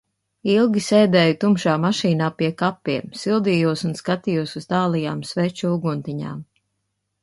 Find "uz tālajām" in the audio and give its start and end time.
4.63-5.25